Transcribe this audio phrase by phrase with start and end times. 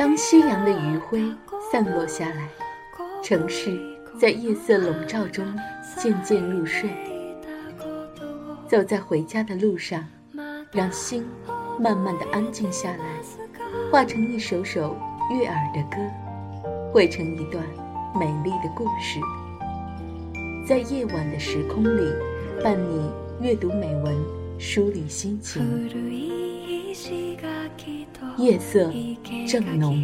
[0.00, 1.30] 当夕阳的余晖
[1.70, 2.48] 散落下来，
[3.22, 3.78] 城市
[4.18, 5.44] 在夜色笼罩中
[5.98, 6.88] 渐渐入睡。
[8.66, 10.02] 走在回家的路上，
[10.72, 11.26] 让心
[11.78, 13.04] 慢慢的安静下来，
[13.92, 14.96] 化成一首首
[15.30, 15.98] 悦耳的歌，
[16.90, 17.62] 汇成一段
[18.18, 19.20] 美丽的故事。
[20.66, 22.10] 在夜晚的时空里，
[22.64, 23.10] 伴你
[23.42, 24.16] 阅读美文，
[24.58, 26.39] 梳理心情。
[26.90, 28.90] 夜色
[29.46, 30.02] 正浓。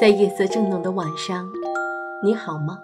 [0.00, 1.50] 在夜色正浓的晚上，
[2.22, 2.78] 你好吗？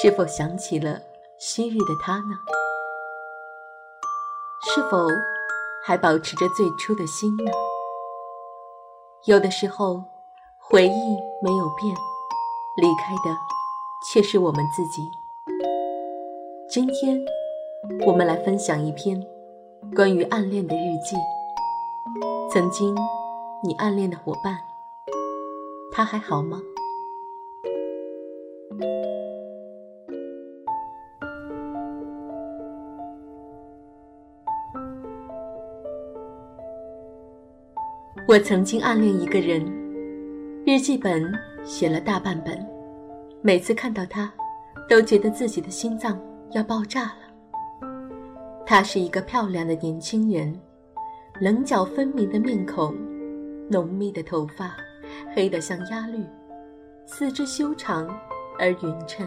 [0.00, 1.00] 是否想起了
[1.38, 2.36] 昔日的他呢？
[4.62, 5.08] 是否
[5.84, 7.50] 还保持着最初的心呢？
[9.24, 10.04] 有的时候，
[10.56, 11.92] 回忆没有变，
[12.80, 13.36] 离开的
[14.08, 15.02] 却是我们自己。
[16.70, 17.20] 今天，
[18.06, 19.20] 我们来分享一篇
[19.96, 21.16] 关于暗恋的日记。
[22.52, 22.94] 曾经，
[23.64, 24.60] 你暗恋的伙伴，
[25.90, 26.62] 他还好吗？
[38.28, 39.64] 我曾经暗恋一个人，
[40.66, 41.32] 日记本
[41.64, 42.62] 写了大半本，
[43.40, 44.30] 每次看到他，
[44.86, 46.20] 都觉得自己的心脏
[46.50, 47.88] 要爆炸了。
[48.66, 50.54] 他是一个漂亮的年轻人，
[51.40, 52.94] 棱角分明的面孔，
[53.70, 54.76] 浓密的头发，
[55.34, 56.22] 黑得像鸭绿，
[57.06, 58.06] 四肢修长
[58.58, 59.26] 而匀称。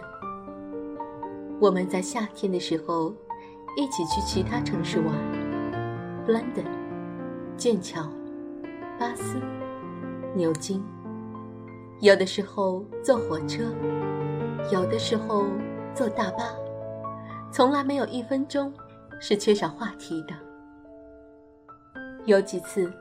[1.59, 3.11] 我们在夏天的时候，
[3.75, 5.07] 一起去其他城市玩
[6.27, 6.67] ，London，
[7.57, 8.07] 剑桥。
[9.01, 9.41] 巴斯、
[10.35, 10.79] 牛津，
[12.01, 13.63] 有的时候坐火车，
[14.71, 15.47] 有的时候
[15.95, 16.55] 坐大巴，
[17.51, 18.71] 从来没有一分钟
[19.19, 20.35] 是缺少话题的。
[22.25, 22.93] 有几次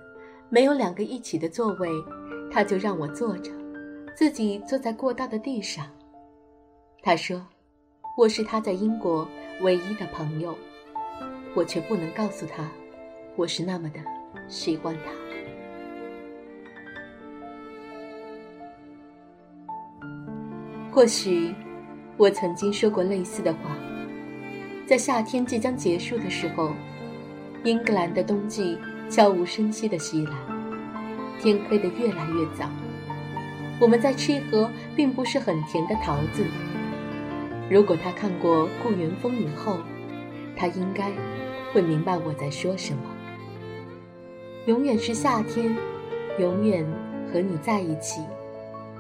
[0.49, 1.91] 没有两个一起的座位，
[2.51, 3.53] 他就让我坐着，
[4.17, 5.85] 自己坐在过道的地上。
[7.03, 7.47] 他说
[8.17, 9.29] 我是他在英国
[9.61, 10.57] 唯一的朋友，
[11.55, 12.67] 我却不能告诉他
[13.37, 14.01] 我是那么的
[14.49, 15.30] 喜欢他。
[20.93, 21.55] 或许，
[22.17, 23.77] 我曾经说过类似的话。
[24.87, 26.73] 在夏天即将结束的时候，
[27.63, 28.77] 英格兰的冬季
[29.09, 30.33] 悄无声息地袭来，
[31.41, 32.69] 天黑得越来越早。
[33.81, 36.45] 我们在吃一盒并不是很甜的桃子。
[37.71, 39.75] 如果他看过《故园风雨后》，
[40.57, 41.13] 他应该
[41.73, 43.03] 会明白我在说什么。
[44.67, 45.75] 永远是夏天，
[46.41, 46.85] 永远
[47.33, 48.21] 和你在一起。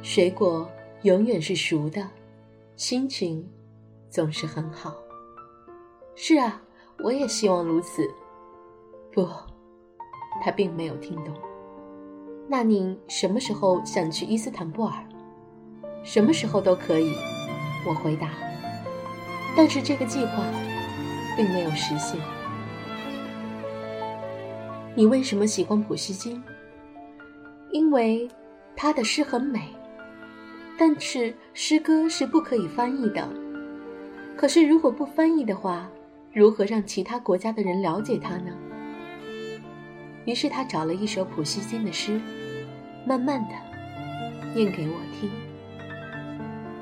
[0.02, 0.70] 水果。
[1.02, 2.06] 永远是熟的，
[2.76, 3.48] 心情
[4.10, 4.94] 总是很好。
[6.14, 6.60] 是啊，
[7.02, 8.06] 我也希望如此。
[9.10, 9.26] 不，
[10.42, 11.34] 他并没有听懂。
[12.46, 14.92] 那你什么时候想去伊斯坦布尔？
[16.02, 17.14] 什么时候都可以，
[17.86, 18.28] 我回答。
[19.56, 20.44] 但是这个计划
[21.34, 22.20] 并没有实现。
[24.94, 26.42] 你为什么喜欢普希金？
[27.72, 28.28] 因为
[28.76, 29.74] 他的诗很美。
[30.80, 33.28] 但是诗歌是不可以翻译的。
[34.34, 35.86] 可是如果不翻译的话，
[36.32, 38.50] 如何让其他国家的人了解它呢？
[40.24, 42.18] 于是他找了一首普希金的诗，
[43.06, 43.54] 慢慢的
[44.54, 45.30] 念给我听。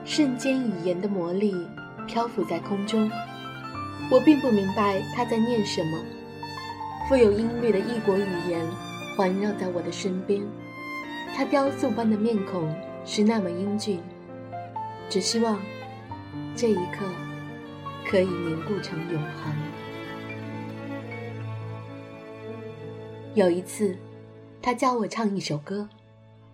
[0.05, 1.67] 瞬间语言的魔力
[2.07, 3.11] 漂浮在空中，
[4.13, 5.99] 我并不明白他在念什么。
[7.09, 8.65] 富有音律的异国语言
[9.17, 10.41] 环绕在我的身边，
[11.35, 12.73] 他雕塑般的面孔。
[13.11, 13.99] 是那么英俊，
[15.09, 15.59] 只希望
[16.55, 17.07] 这一刻
[18.05, 19.51] 可以凝固成永恒。
[23.35, 23.97] 有一次，
[24.61, 25.89] 他教我唱一首歌，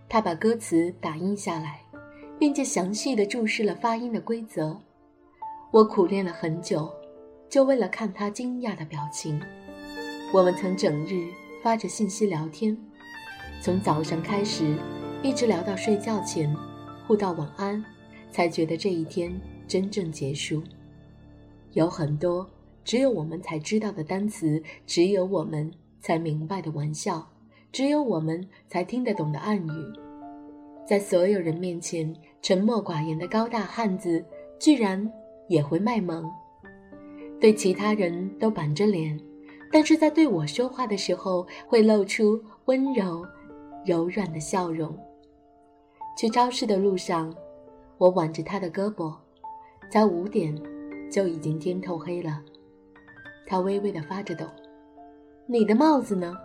[0.07, 1.81] 他把歌词打印下来，
[2.39, 4.79] 并且详细的注释了发音的规则。
[5.71, 6.89] 我苦练了很久，
[7.49, 9.41] 就为了看他惊讶的表情。
[10.33, 11.27] 我们曾整日
[11.61, 12.77] 发着信息聊天，
[13.61, 14.73] 从早上开始。
[15.23, 16.53] 一直聊到睡觉前，
[17.07, 17.83] 互道晚安，
[18.31, 19.33] 才觉得这一天
[19.67, 20.61] 真正结束。
[21.73, 22.47] 有很多
[22.83, 27.27] 只有我们才知道的单词，只有我们才明白的玩笑，
[27.71, 29.93] 只有我们才听得懂的暗语。
[30.87, 34.23] 在所有人面前沉默寡言的高大汉子，
[34.59, 35.11] 居然
[35.49, 36.31] 也会卖萌。
[37.41, 39.19] 对其他人都板着脸，
[39.71, 43.25] 但是在对我说话的时候会露出温柔、
[43.85, 44.97] 柔软的笑容。
[46.17, 47.33] 去超市的路上，
[47.97, 49.13] 我挽着他的胳膊，
[49.89, 50.55] 在五点
[51.11, 52.41] 就已经天透黑了。
[53.45, 54.45] 他微微的发着抖。
[55.45, 56.35] 你的帽子呢？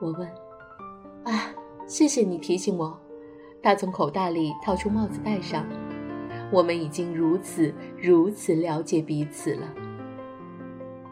[0.00, 0.28] 我问。
[1.24, 1.54] 啊，
[1.86, 2.98] 谢谢你提醒我。
[3.62, 5.64] 他从口袋里掏出帽子戴上。
[6.50, 9.74] 我们已经如此如此了解彼此了。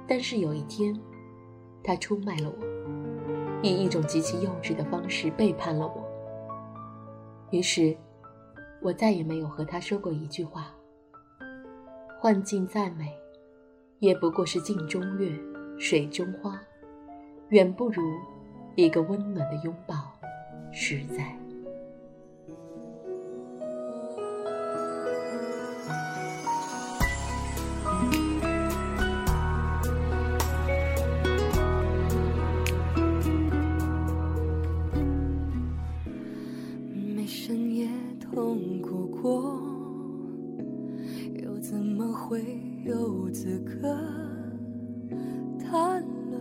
[0.09, 0.99] 但是有一天，
[1.83, 2.66] 他出卖了我，
[3.63, 6.05] 以一种极其幼稚的方式背叛了我。
[7.51, 7.97] 于是，
[8.83, 10.73] 我再也没有和他说过一句话。
[12.19, 13.13] 幻境再美，
[13.99, 15.31] 也不过是镜中月，
[15.79, 16.61] 水中花，
[17.51, 18.03] 远不如
[18.75, 19.95] 一个温暖的拥抱
[20.73, 21.37] 实在。
[39.23, 39.61] 我
[41.43, 43.97] 又怎么会有资格
[45.59, 46.41] 谈论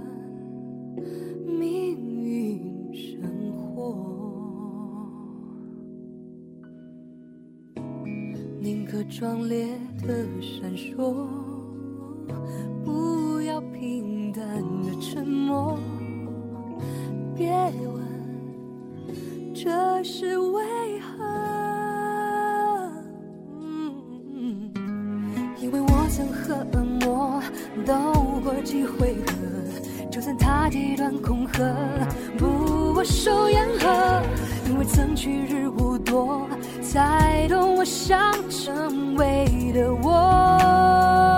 [1.47, 3.95] 命运生活？
[8.59, 9.67] 宁可壮烈
[10.05, 11.27] 的闪烁
[12.83, 15.77] 不要平淡的沉默。
[17.35, 18.03] 别问
[19.53, 20.64] 这是为
[27.83, 31.59] 斗过几回合，就算他极端恐吓，
[32.37, 34.21] 不握手言和，
[34.69, 36.47] 因为曾去日无多。
[36.81, 41.34] 才懂我想成为的我。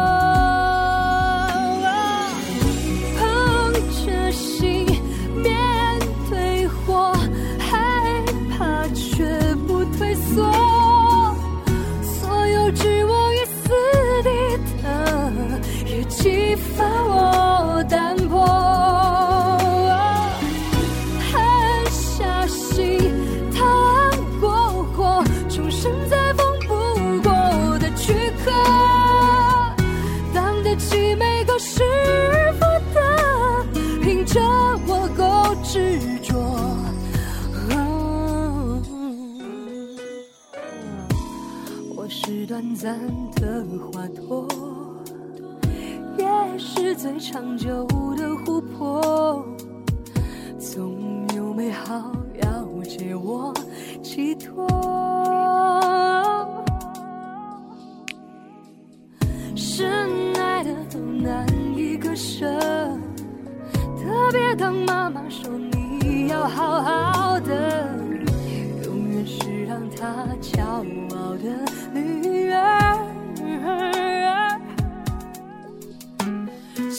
[25.80, 26.74] 生在风不
[27.22, 28.12] 过的躯
[28.44, 28.52] 壳，
[30.34, 31.84] 当得起每个师
[32.54, 32.66] 复
[32.96, 33.00] 的，
[34.02, 34.42] 凭着
[34.88, 36.34] 我够执着。
[41.96, 43.00] 我是短暂
[43.36, 44.48] 的花朵，
[46.18, 46.26] 也
[46.58, 47.86] 是最长久
[48.18, 49.46] 的湖泊，
[50.58, 53.54] 总有美好要借我
[54.02, 55.07] 寄托。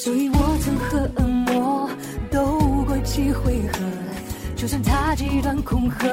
[0.01, 1.91] 所以我曾和恶魔
[2.31, 3.81] 斗过几回合，
[4.55, 6.07] 就算他极端恐吓，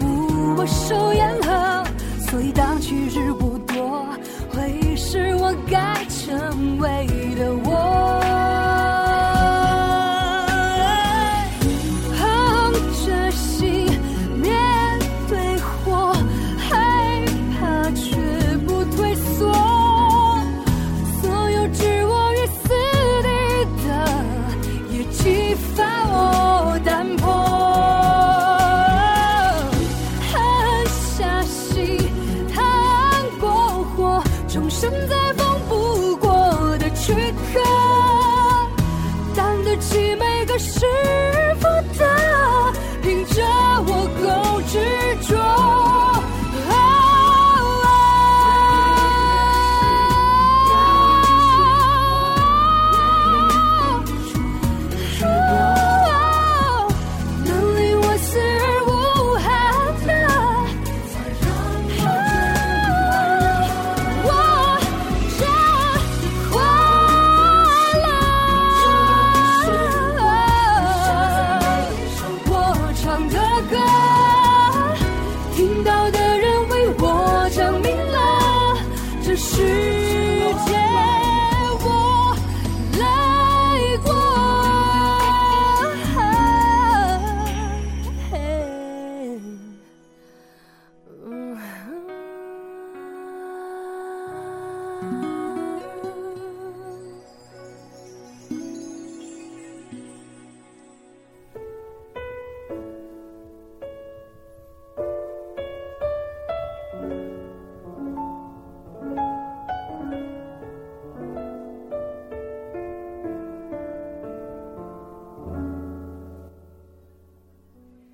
[0.00, 1.84] 不我手言和。
[2.28, 4.04] 所以当去日不多，
[4.50, 7.06] 会是我该成为
[7.38, 8.23] 的我。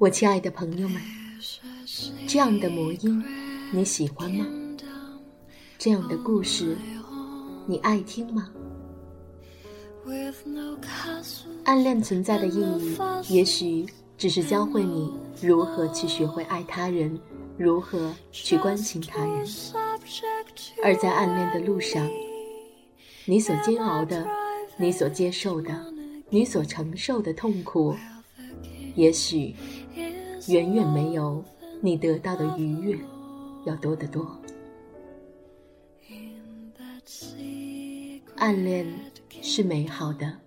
[0.00, 0.98] 我亲爱的朋友们，
[2.26, 3.22] 这样的魔音
[3.70, 4.46] 你喜欢吗？
[5.76, 6.74] 这样的故事
[7.66, 8.48] 你爱听吗？
[11.64, 12.96] 暗恋存在的意义，
[13.28, 13.84] 也许
[14.16, 17.20] 只是教会你如何去学会爱他人，
[17.58, 19.46] 如何去关心他人。
[20.82, 22.10] 而在暗恋的路上，
[23.26, 24.26] 你所煎熬的，
[24.78, 25.78] 你所接受的，
[26.30, 27.94] 你所承受的痛苦，
[29.00, 29.54] 也许。
[30.48, 31.44] 远远没有
[31.80, 32.98] 你得到的愉悦
[33.64, 34.38] 要多得多。
[38.36, 38.86] 暗恋
[39.42, 40.38] 是美好的，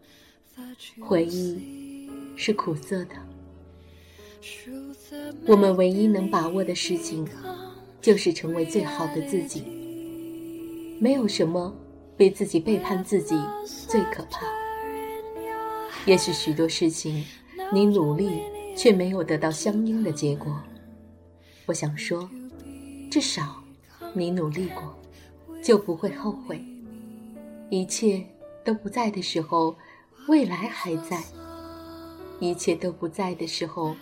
[1.00, 3.16] 回忆是苦涩的。
[5.46, 7.26] 我们唯一能把握的事情，
[8.02, 9.64] 就是成为最好的自己。
[11.00, 11.74] 没有什么
[12.18, 14.42] 比自己背叛自己最可怕。
[16.06, 17.24] 也许许多事情，
[17.72, 18.42] 你努力。
[18.76, 20.60] 却没有得到相应的结果。
[21.66, 22.28] 我想说，
[23.10, 23.64] 至少
[24.14, 24.98] 你努力过，
[25.62, 26.60] 就不会后悔。
[27.70, 28.26] 一切
[28.64, 29.76] 都不在的时候，
[30.28, 31.20] 未来还在；
[32.40, 33.96] 一切都不在的时候，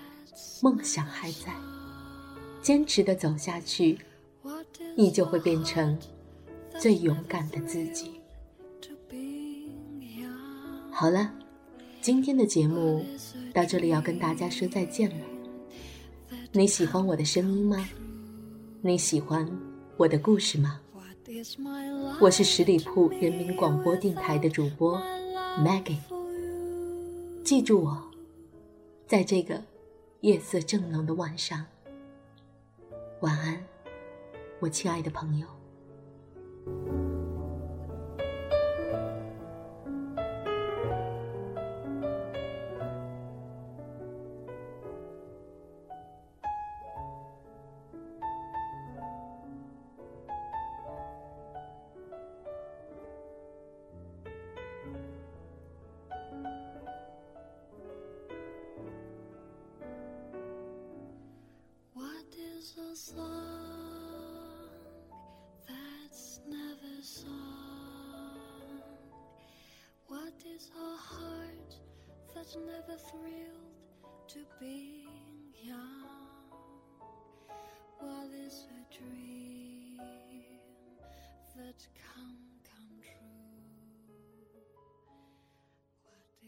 [0.61, 1.53] 梦想还在。
[2.61, 3.99] 坚持的走下去，
[4.95, 5.97] 你就会变成
[6.79, 8.21] 最勇敢的自己。
[10.89, 11.33] 好了。
[12.01, 13.05] 今天的节目
[13.53, 15.25] 到这里要跟大家说再见了。
[16.53, 17.87] 你喜欢我的声音吗？
[18.81, 19.47] 你喜欢
[19.97, 20.79] 我的故事吗？
[22.19, 24.99] 我是十里铺人民广播电台的主播
[25.59, 25.97] Maggie。
[27.43, 28.01] 记住我，
[29.07, 29.61] 在这个
[30.21, 31.65] 夜色正浓的晚上，
[33.21, 33.63] 晚安，
[34.59, 35.47] 我亲爱的朋友。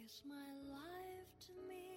[0.06, 1.93] Is my life to me?